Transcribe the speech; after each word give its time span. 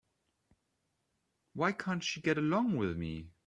Why 1.53 1.73
can't 1.73 2.03
she 2.03 2.21
get 2.21 2.39
along 2.39 2.75
with 2.77 2.97
me? 2.97 3.29